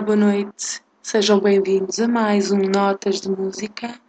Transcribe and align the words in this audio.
Boa 0.00 0.14
noite. 0.14 0.80
Sejam 1.02 1.40
bem-vindos 1.40 1.98
a 1.98 2.06
mais 2.06 2.52
um 2.52 2.58
Notas 2.58 3.20
de 3.20 3.28
Música. 3.28 4.00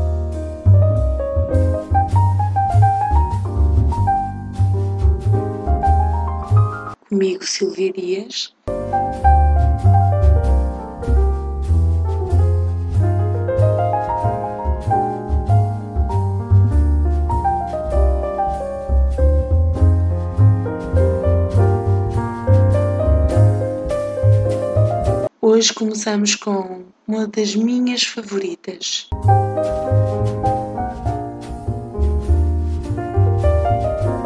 Comigo, 7.09 7.43
Silvia 7.43 7.91
Dias. 7.91 8.55
Hoje 25.59 25.73
começamos 25.73 26.35
com 26.35 26.85
uma 27.05 27.27
das 27.27 27.53
minhas 27.53 28.03
favoritas. 28.03 29.09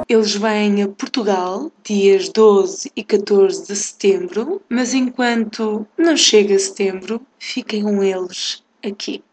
Eles 0.08 0.36
vêm 0.36 0.84
a 0.84 0.88
Portugal 0.90 1.72
dias 1.84 2.30
12 2.30 2.92
e 2.96 3.04
14 3.04 3.66
de 3.66 3.76
setembro, 3.76 4.62
mas 4.70 4.94
enquanto 4.94 5.88
não 5.98 6.16
chega 6.16 6.60
setembro, 6.60 7.20
fiquem 7.40 7.82
com 7.82 8.04
eles 8.04 8.64
aqui. 8.86 9.24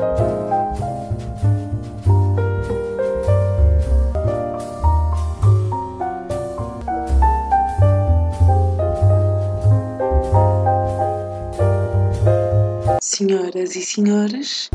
Senhoras 13.12 13.74
e 13.74 13.82
senhores, 13.84 14.70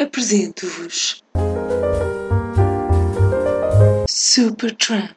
apresento-vos 0.00 1.20
Supertramp. 4.08 5.10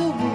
o 0.00 0.27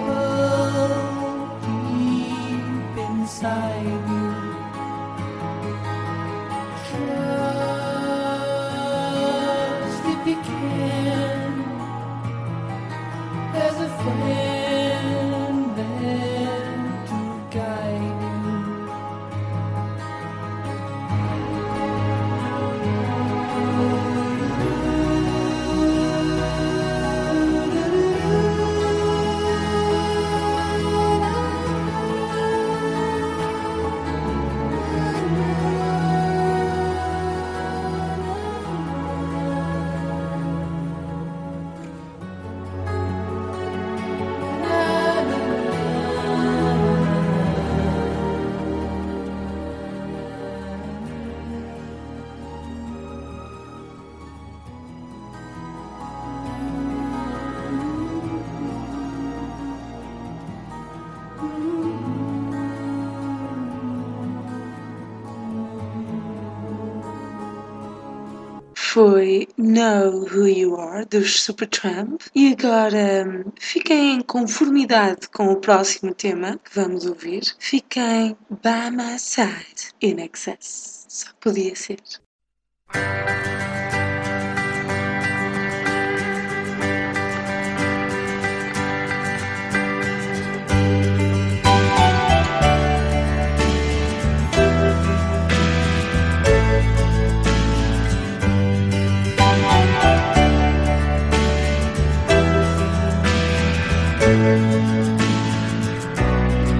Foi 69.14 69.46
Know 69.56 70.26
Who 70.26 70.48
You 70.48 70.74
Are 70.74 71.04
dos 71.04 71.40
Supertramp 71.40 72.20
e 72.34 72.52
agora 72.52 73.24
hum, 73.24 73.52
fiquem 73.60 74.16
em 74.16 74.20
conformidade 74.20 75.28
com 75.28 75.52
o 75.52 75.60
próximo 75.60 76.12
tema 76.12 76.58
que 76.58 76.74
vamos 76.74 77.06
ouvir. 77.06 77.44
Fiquem 77.60 78.36
by 78.50 78.90
my 78.90 79.16
side 79.16 79.92
in 80.02 80.20
excess. 80.20 81.06
Só 81.08 81.28
podia 81.40 81.76
ser. 81.76 82.00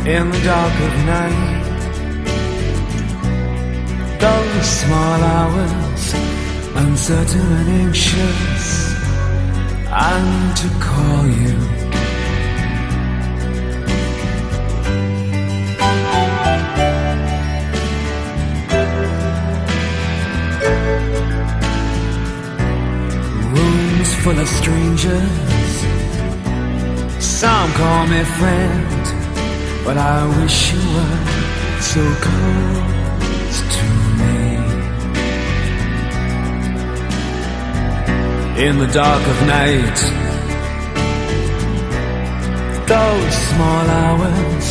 In 0.06 0.30
the 0.30 0.38
dark 0.44 0.80
of 0.80 0.94
night. 1.06 1.64
Those 4.20 4.66
small 4.66 5.22
hours, 5.22 6.14
uncertain 6.76 7.40
and 7.40 7.68
anxious, 7.84 8.94
need 10.24 10.56
to 10.56 10.68
call 10.78 11.26
you. 11.26 11.56
Rooms 23.54 24.14
full 24.22 24.38
of 24.38 24.48
strangers, 24.48 25.74
some 27.24 27.72
call 27.72 28.06
me 28.06 28.22
friend 28.24 28.94
but 29.84 29.98
I 29.98 30.26
wish 30.40 30.72
you 30.72 30.81
were 30.94 31.19
so 31.92 32.04
close 32.26 33.58
to 33.76 33.84
me. 34.20 34.38
In 38.66 38.78
the 38.78 38.86
dark 38.86 39.22
of 39.32 39.38
night, 39.46 39.98
those 42.86 43.34
small 43.50 43.84
hours, 44.02 44.66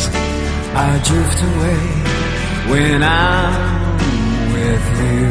I 0.74 0.90
drift 1.08 1.40
away 1.50 1.82
when 2.72 3.02
I'm 3.04 3.96
with 4.56 4.86
you. 5.00 5.26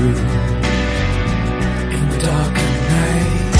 In 1.98 2.04
the 2.10 2.20
dark 2.30 2.56
of 2.68 2.74
night, 2.96 3.54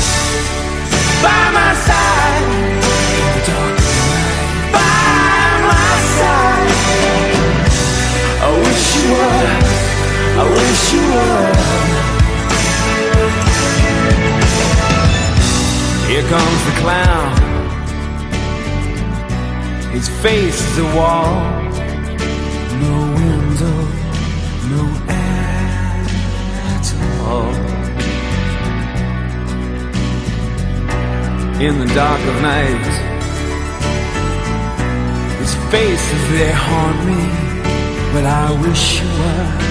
by 1.24 1.44
my 1.58 1.72
side. 1.86 2.83
Here 16.14 16.28
comes 16.30 16.66
the 16.66 16.76
clown. 16.82 17.32
His 19.92 20.08
face 20.22 20.62
is 20.70 20.78
a 20.78 20.96
wall. 20.96 21.34
No 22.86 22.96
window, 23.18 23.80
no 24.74 24.84
air 25.10 26.06
at 26.72 26.88
all. 27.22 27.54
In 31.60 31.74
the 31.80 31.90
dark 31.96 32.22
of 32.32 32.42
night, 32.42 32.86
his 35.40 35.56
face 35.72 36.06
is 36.18 36.24
there 36.32 36.54
haunt 36.54 37.00
me. 37.10 37.22
But 38.14 38.26
I 38.26 38.52
wish 38.62 39.02
you 39.02 39.08
were 39.20 39.63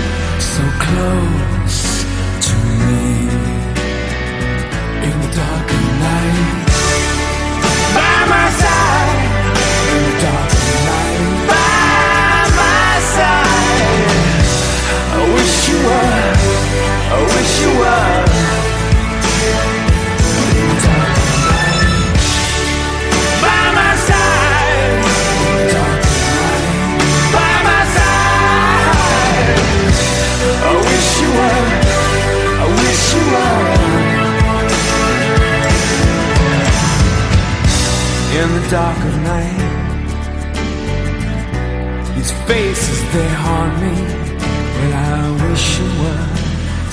so 0.53 0.63
close 0.81 2.05
to 2.47 2.55
me 2.85 3.05
in 5.09 5.15
the 5.23 5.31
dark 5.35 5.69
of 5.79 5.85
night. 6.07 6.67
By 7.97 8.19
my 8.35 8.49
side 8.63 9.21
in 9.93 10.01
the 10.09 10.17
dark 10.27 10.53
of 10.53 10.67
night. 10.91 11.21
By 11.53 12.37
my 12.61 12.93
side. 13.17 14.45
I 15.17 15.23
wish 15.35 15.57
you 15.71 15.79
were. 15.89 16.33
I 17.15 17.21
wish 17.35 17.53
you 17.63 17.71
were. 17.79 18.22
In 38.42 38.49
the 38.54 38.66
dark 38.71 38.99
of 39.11 39.16
night. 39.33 39.61
These 42.16 42.33
faces, 42.49 43.00
they 43.12 43.28
haunt 43.45 43.75
me, 43.83 43.95
but 44.75 44.92
I 45.14 45.21
wish 45.42 45.64
you 45.78 45.88
were 46.02 46.28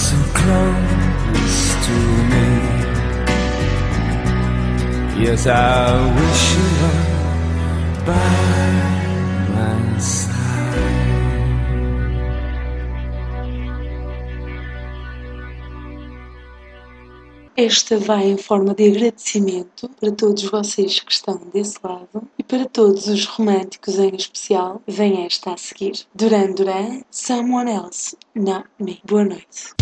so 0.08 0.18
close 0.40 1.62
to 1.86 1.96
me. 2.32 2.48
Yes, 5.24 5.42
I 5.48 5.56
wish 6.18 6.44
you 6.56 6.68
were 6.82 7.08
by 8.06 8.32
my 9.54 10.00
side. 10.00 10.39
Esta 17.62 17.98
vai 17.98 18.26
em 18.26 18.38
forma 18.38 18.74
de 18.74 18.88
agradecimento 18.88 19.90
para 20.00 20.14
todos 20.14 20.44
vocês 20.44 21.02
que 21.02 21.12
estão 21.12 21.38
desse 21.54 21.78
lado 21.84 22.26
e 22.38 22.42
para 22.42 22.64
todos 22.66 23.08
os 23.08 23.26
românticos 23.26 24.00
em 24.00 24.16
especial. 24.16 24.82
Vem 24.88 25.26
esta 25.26 25.52
a 25.52 25.58
seguir. 25.58 26.08
Duran 26.16 26.54
Duran, 26.54 27.02
Someone 27.12 27.70
Else, 27.70 28.16
Not 28.34 28.70
Me. 28.80 29.02
Boa 29.04 29.26
noite. 29.26 29.74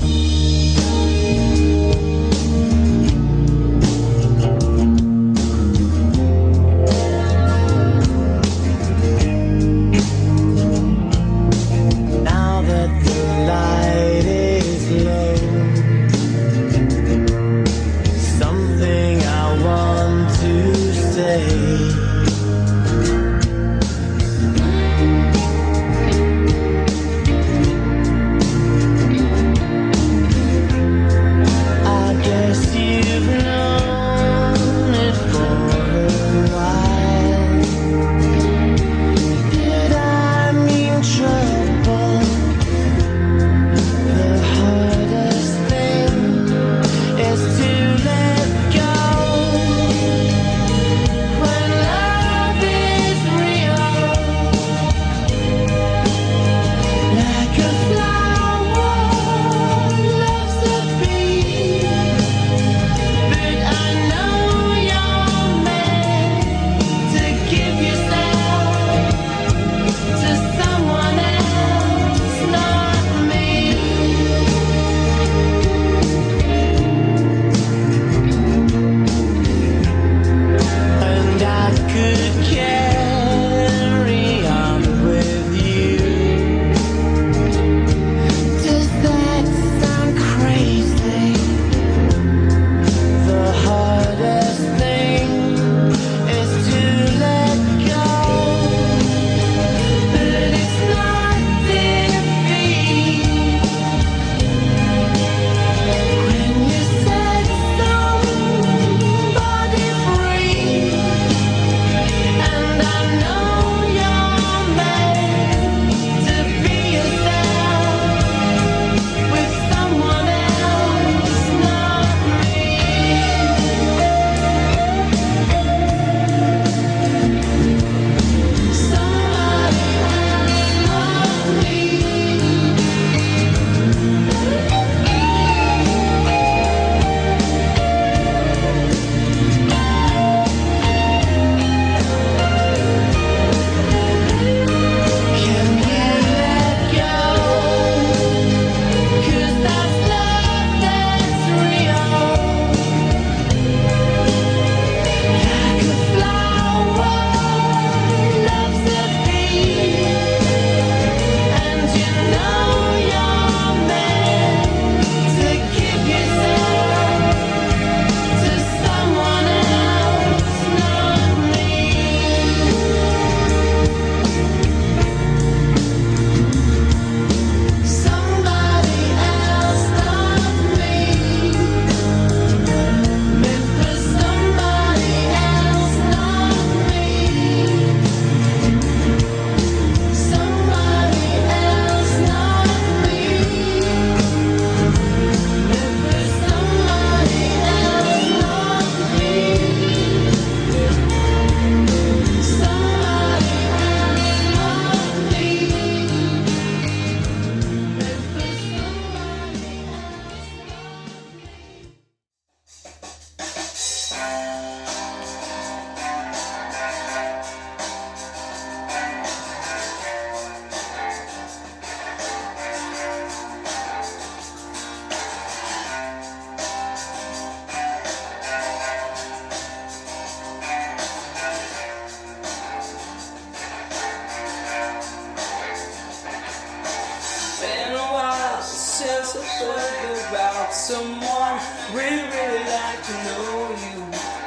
us 239.28 239.36
a 239.36 239.40
thug 239.40 240.30
about 240.30 240.74
someone 240.74 241.60
we 241.94 242.04
really 242.04 242.64
like 242.64 243.02
to 243.04 243.14
know 243.26 243.76
you 243.84 244.00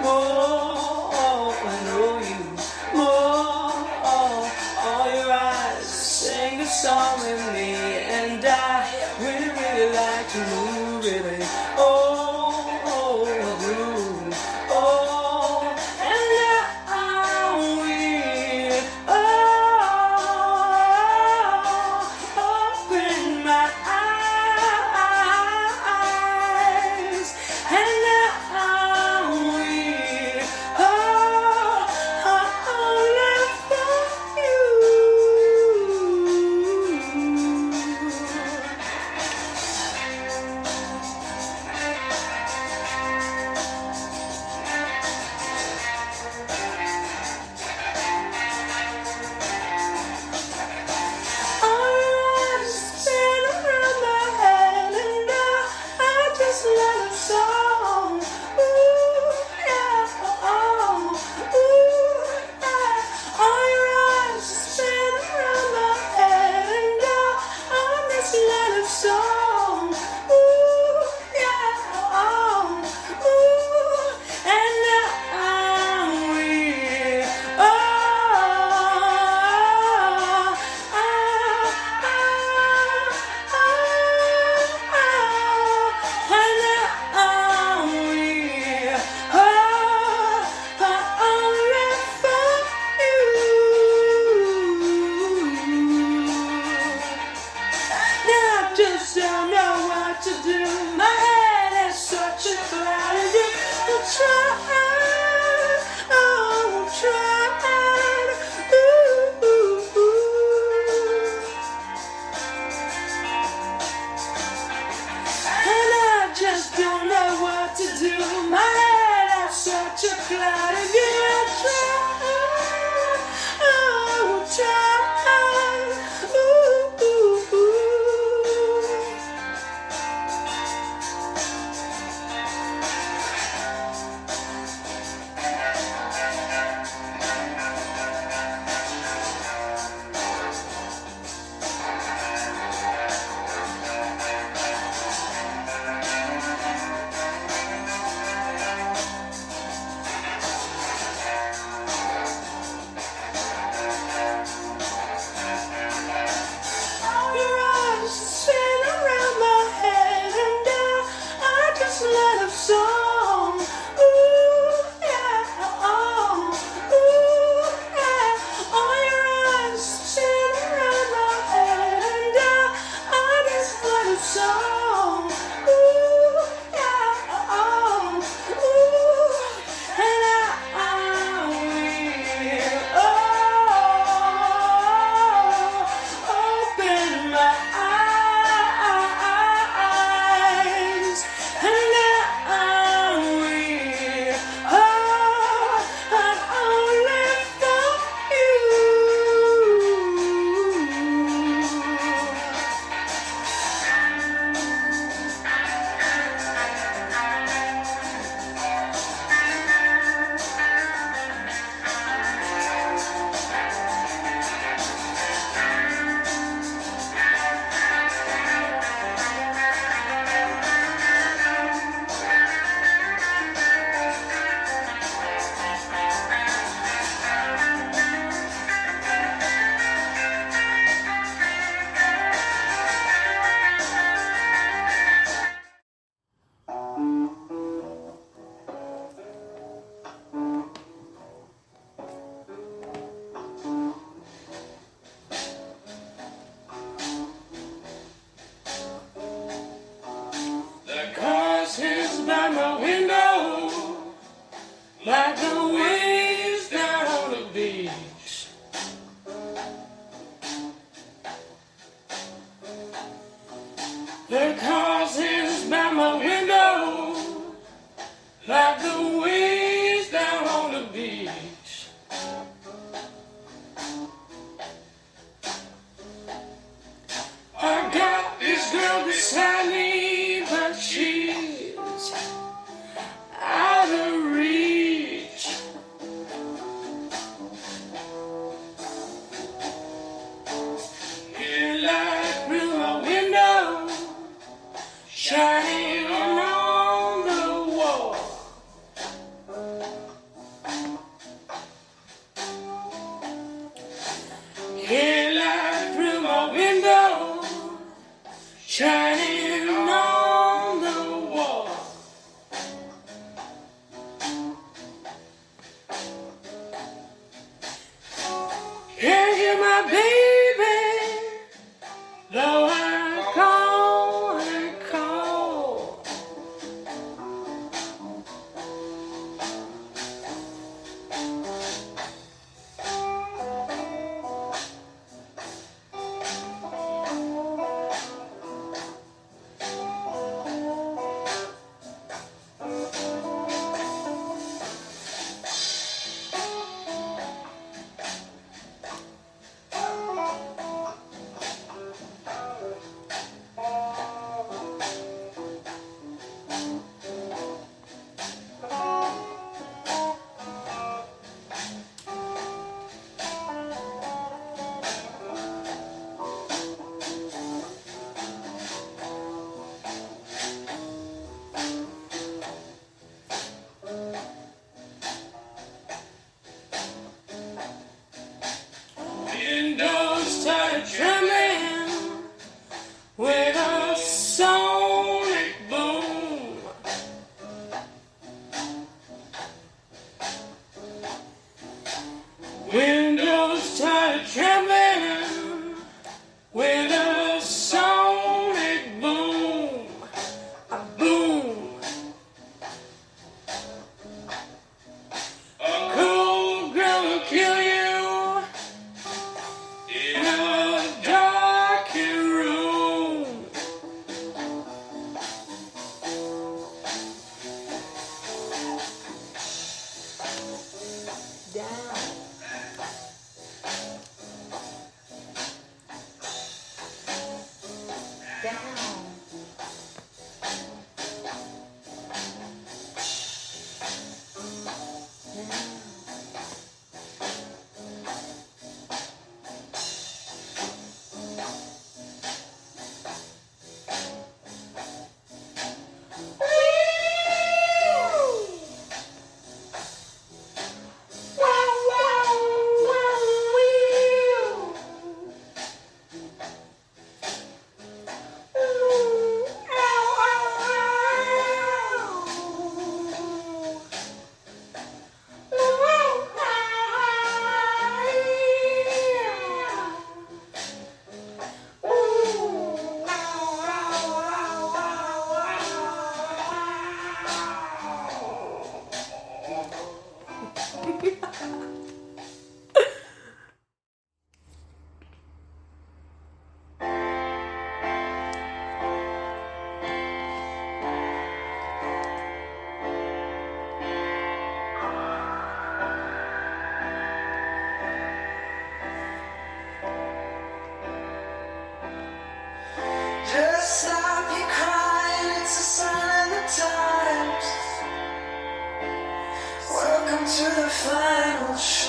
more, 0.02 1.52
know 1.86 2.08
you 2.30 2.42
more. 2.96 3.74
All 4.82 5.06
your 5.14 5.32
eyes 5.32 5.84
sing 5.84 6.60
a 6.60 6.66
song 6.66 7.20
with 7.20 7.54
me. 7.54 7.69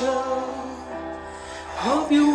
show. 0.02 0.42
Hope 1.86 2.12
you 2.12 2.31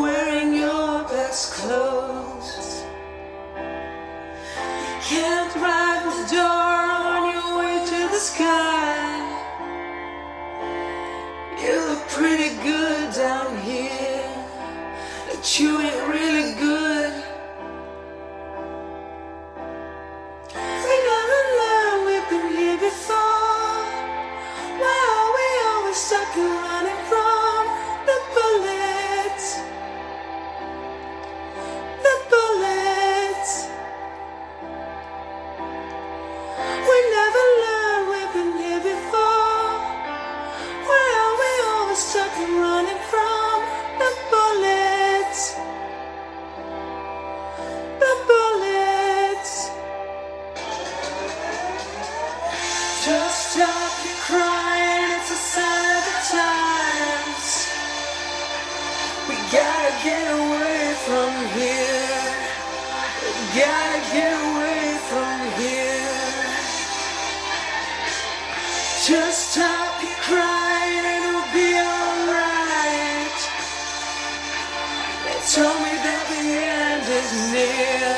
is 77.27 77.53
near. 77.53 78.17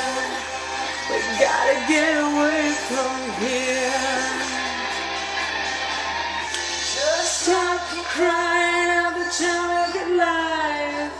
We 1.09 1.17
gotta 1.39 1.77
get 1.87 2.13
away 2.27 2.65
from 2.89 3.17
here. 3.41 4.29
Just 6.93 7.43
stop 7.43 7.81
crying 8.15 8.89
out 8.99 9.13
the 9.19 9.27
junk 9.39 9.93
of 10.03 10.09
life. 10.27 11.15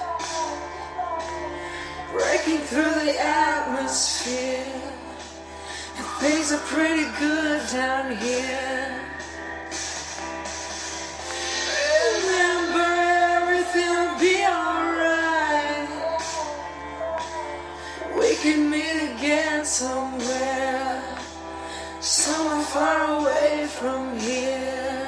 Breaking 2.11 2.61
through 2.69 2.95
the 3.05 3.15
atmosphere. 3.19 4.65
And 5.97 6.05
things 6.21 6.51
are 6.51 6.65
pretty 6.73 7.07
good 7.17 7.61
down 7.71 8.15
here. 8.17 8.88
again 19.19 19.65
somewhere, 19.65 21.03
somewhere 21.99 22.63
far 22.63 23.19
away 23.19 23.67
from 23.67 24.17
here. 24.17 24.98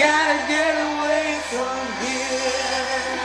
gotta 0.00 0.38
get 0.48 0.74
away 0.80 1.28
from 1.50 1.76
here. 2.00 3.20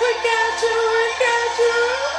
We 0.00 0.10
got 0.24 0.60
to, 0.60 0.72
we 0.92 1.06
got 1.20 1.56
to. 1.58 2.13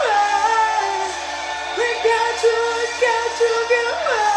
to 3.38 3.66
get 3.68 3.86
away. 3.92 4.35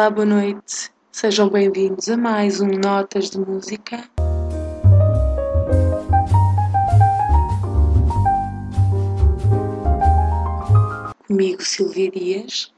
Olá, 0.00 0.08
boa 0.08 0.24
noite. 0.24 0.90
Sejam 1.12 1.50
bem-vindos 1.50 2.08
a 2.08 2.16
mais 2.16 2.58
um 2.58 2.68
Notas 2.68 3.28
de 3.28 3.38
Música. 3.38 4.02
Comigo, 11.28 11.62
Silvia 11.62 12.10
Dias. 12.10 12.72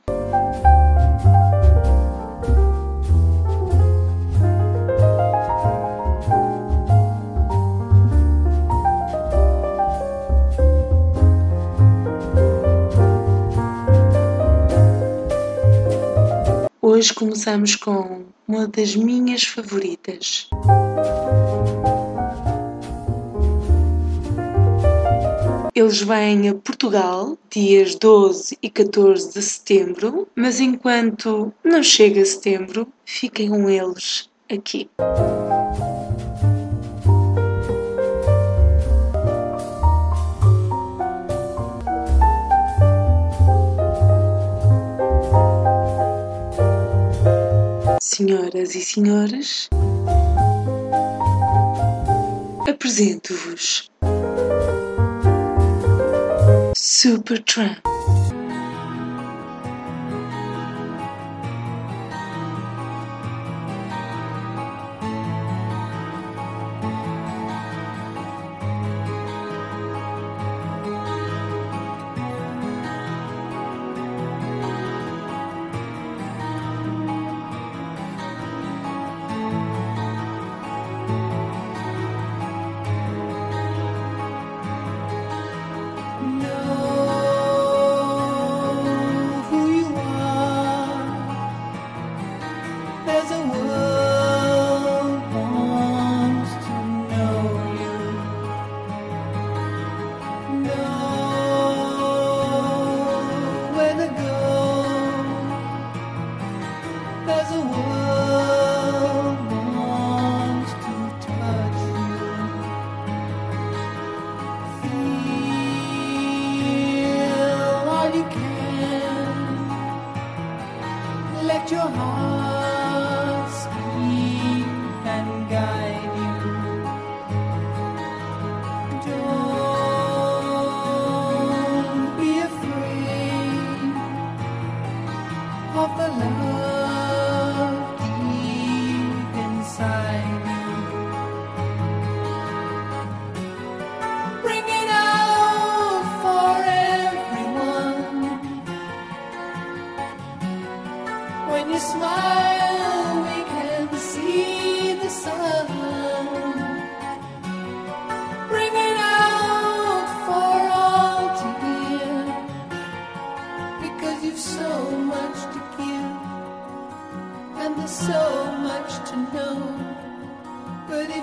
Hoje 17.02 17.14
começamos 17.14 17.74
com 17.74 18.26
uma 18.46 18.68
das 18.68 18.94
minhas 18.94 19.42
favoritas. 19.42 20.48
Eles 25.74 26.00
vêm 26.00 26.48
a 26.48 26.54
Portugal 26.54 27.36
dias 27.50 27.96
12 27.96 28.56
e 28.62 28.70
14 28.70 29.32
de 29.32 29.42
setembro, 29.42 30.28
mas 30.36 30.60
enquanto 30.60 31.52
não 31.64 31.82
chega 31.82 32.24
setembro, 32.24 32.86
fiquem 33.04 33.48
com 33.48 33.68
eles 33.68 34.30
aqui. 34.48 34.88
Senhoras 48.14 48.74
e 48.74 48.82
senhores, 48.82 49.70
apresento-vos 52.68 53.90
Supertramp. 56.76 57.91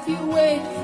you 0.10 0.26
wait 0.26 0.78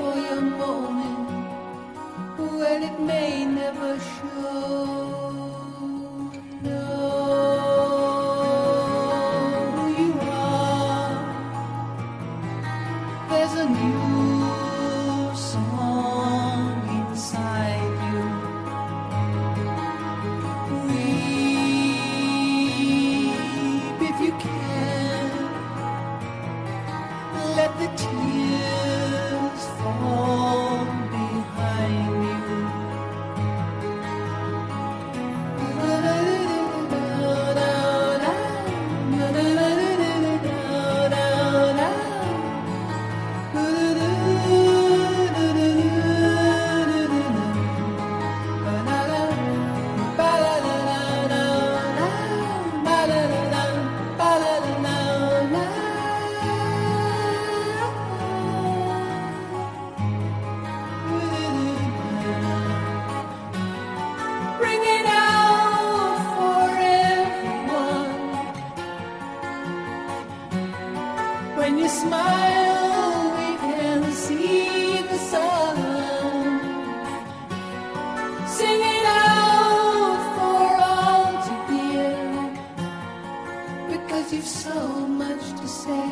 Cause 84.26 84.34
you've 84.34 84.44
so 84.44 85.06
much 85.06 85.44
to 85.60 85.68
say 85.68 86.10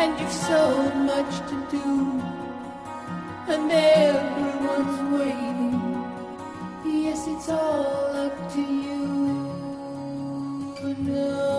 And 0.00 0.20
you've 0.20 0.30
so 0.30 0.92
much 0.94 1.32
to 1.50 1.56
do 1.72 2.22
And 3.48 3.72
everyone's 3.72 5.00
waiting 5.12 5.74
Yes, 6.84 7.26
it's 7.26 7.48
all 7.48 8.14
up 8.14 8.52
to 8.52 8.60
you 8.60 9.02
no. 10.98 11.51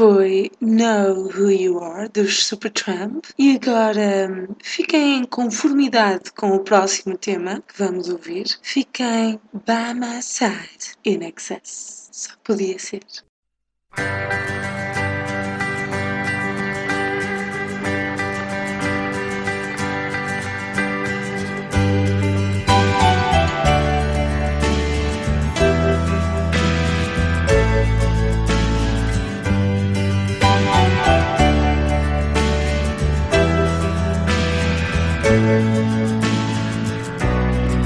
Foi 0.00 0.50
Know 0.62 1.28
Who 1.28 1.50
You 1.50 1.78
Are 1.78 2.08
dos 2.08 2.46
Supertramp 2.46 3.22
e 3.38 3.54
agora 3.54 4.32
hum, 4.32 4.56
fiquem 4.62 5.18
em 5.18 5.24
conformidade 5.26 6.32
com 6.32 6.52
o 6.52 6.60
próximo 6.60 7.18
tema 7.18 7.62
que 7.68 7.76
vamos 7.76 8.08
ouvir. 8.08 8.46
Fiquem 8.62 9.38
by 9.52 9.92
my 9.94 10.22
side 10.22 10.96
in 11.04 11.22
excess. 11.22 12.08
Só 12.12 12.30
podia 12.42 12.78
ser. 12.78 13.02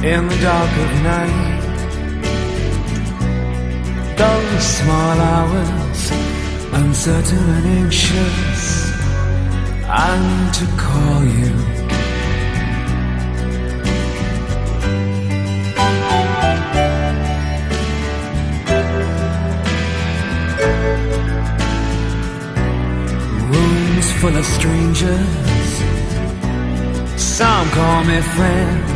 In 0.04 0.28
the 0.28 0.36
dark 0.36 0.70
of 0.84 1.02
night. 1.02 1.60
Those 4.18 4.62
small 4.62 5.18
hours, 5.32 6.10
uncertain 6.72 7.44
and 7.56 7.66
anxious, 7.80 8.92
I 9.88 10.10
need 10.28 10.52
to 10.60 10.66
call 10.76 11.24
you. 11.24 11.52
Rooms 23.52 24.08
full 24.20 24.36
of 24.36 24.44
strangers, 24.44 25.70
some 27.16 27.68
call 27.70 28.04
me 28.04 28.20
friend. 28.20 28.93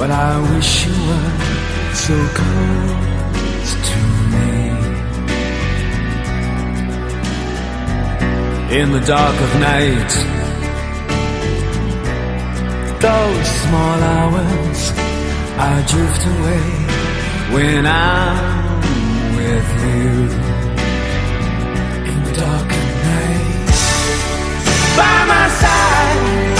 But 0.00 0.10
I 0.10 0.40
wish 0.54 0.86
you 0.86 0.94
were 1.08 1.30
so 1.92 2.16
close 2.38 3.72
to 3.88 3.98
me. 4.32 4.52
In 8.80 8.92
the 8.92 9.00
dark 9.00 9.36
of 9.46 9.52
night, 9.60 10.12
those 12.98 13.48
small 13.64 13.98
hours, 14.16 14.80
I 15.58 15.84
drift 15.92 16.22
away 16.34 16.66
when 17.54 17.84
I'm 17.84 18.80
with 19.36 19.68
you. 19.84 20.12
In 22.10 22.18
the 22.24 22.32
dark 22.40 22.70
of 22.80 22.88
night, 23.04 23.68
by 24.96 25.16
my 25.28 25.46
side. 25.60 26.59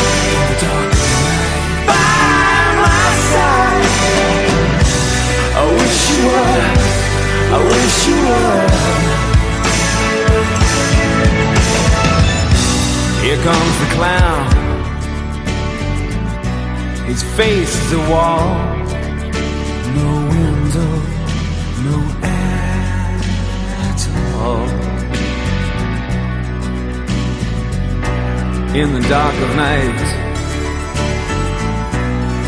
You 6.17 6.25
were. 6.27 6.75
I 7.53 7.59
wish 7.71 7.97
you 8.09 8.19
were. 8.29 8.91
Here 13.25 13.41
comes 13.49 13.75
the 13.83 13.89
clown. 13.97 14.47
His 17.07 17.23
face 17.39 17.75
is 17.85 17.93
a 17.93 18.03
wall. 18.11 18.49
No 19.99 20.11
window, 20.35 20.93
no 21.89 21.99
air 22.23 23.19
at 23.89 24.01
all. 24.37 24.69
In 28.81 28.89
the 28.95 29.03
dark 29.09 29.35
of 29.35 29.51
night, 29.57 30.01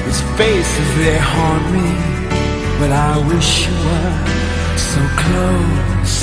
his 0.06 0.20
faces 0.38 0.88
they 0.98 1.18
haunt 1.18 1.66
me, 1.74 2.11
but 2.82 2.90
I 2.90 3.16
wish 3.28 3.68
you 3.68 3.74
were 3.86 4.14
so 4.76 5.02
close 5.22 6.18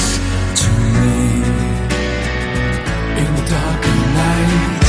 to 0.61 0.69
me. 0.99 1.19
In 3.21 3.29
the 3.37 3.45
dark 3.55 3.83
of 3.91 3.99
night, 4.19 4.81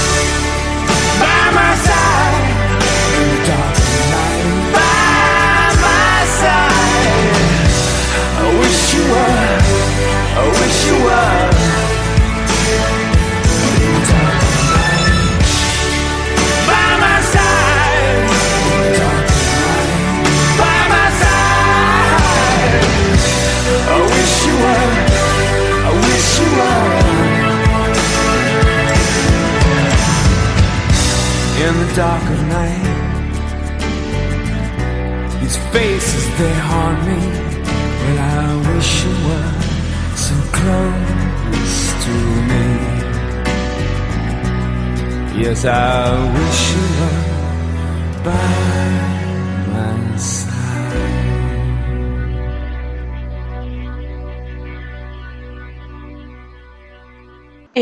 by 1.23 1.43
my 1.59 1.73
side. 1.87 2.47
In 3.19 3.27
the 3.35 3.41
dark 3.51 3.77
of 3.87 4.03
night, 4.17 4.47
by 4.77 5.63
my 5.87 6.17
side. 6.43 7.71
I 8.43 8.47
wish 8.61 8.81
you 8.95 9.05
were. 9.13 9.59
I 10.41 10.45
wish 10.59 10.79
you 10.89 10.97
were. 11.07 11.70
In 31.67 31.75
the 31.79 31.93
dark 31.95 32.23
of 32.23 32.41
night. 32.49 32.87
These 35.41 35.59
faces 35.75 36.25
they 36.39 36.55
haunt 36.71 37.01
me, 37.09 37.21
but 38.01 38.17
I 38.19 38.47
wish 38.69 38.91
you 39.05 39.15
were 39.29 39.53
so 40.27 40.37
close 40.59 41.79
to 42.05 42.15
me. 42.51 42.67
Yes, 45.43 45.61
I 45.65 45.75
wish 46.37 46.61
you 46.75 46.87
were 46.99 47.23
by 48.25 48.51
my 49.73 50.17
side. 50.17 50.50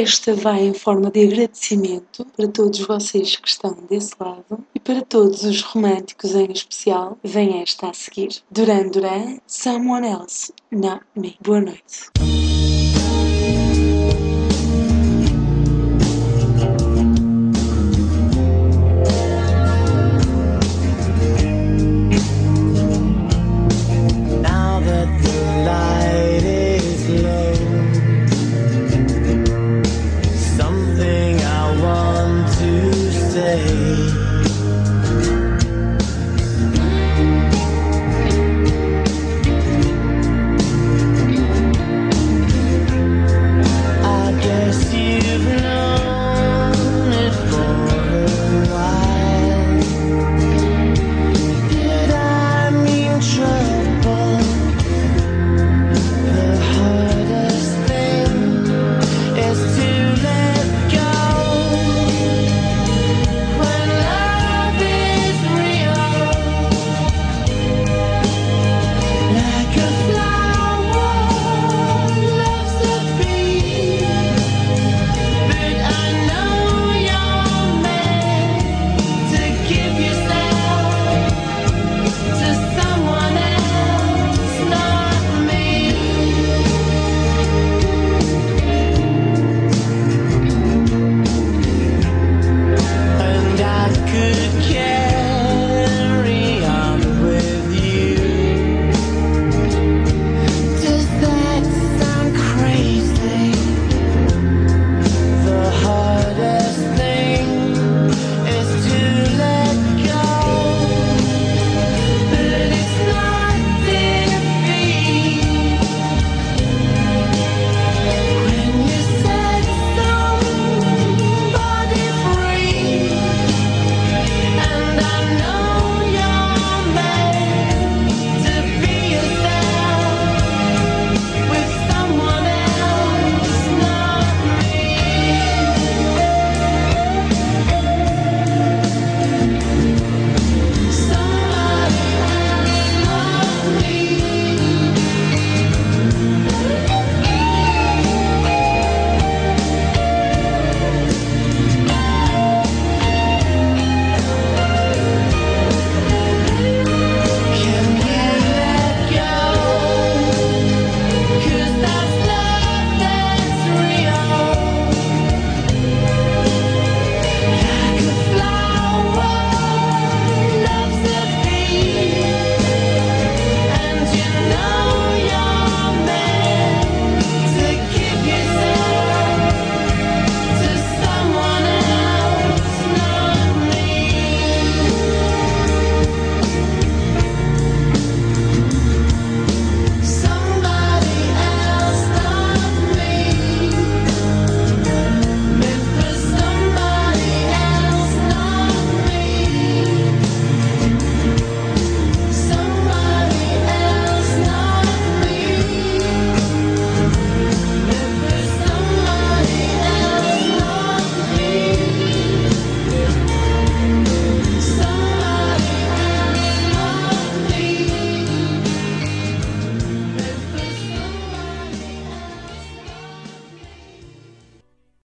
Esta 0.01 0.32
vai 0.32 0.61
em 0.61 0.72
forma 0.72 1.11
de 1.11 1.24
agradecimento 1.24 2.24
para 2.36 2.46
todos 2.46 2.78
vocês 2.78 3.34
que 3.34 3.49
estão 3.49 3.76
desse 3.90 4.14
lado 4.20 4.64
e 4.72 4.78
para 4.78 5.03
todos 5.03 5.42
os 5.42 5.61
românticos 5.61 6.36
em 6.36 6.53
especial. 6.53 7.18
Vem 7.24 7.61
esta 7.61 7.90
a 7.90 7.92
seguir. 7.92 8.28
Duran 8.49 8.90
Duran, 8.90 9.38
Someone 9.44 10.07
Else, 10.07 10.53
Not 10.70 11.05
Me. 11.16 11.36
Boa 11.42 11.62
noite. 11.62 12.12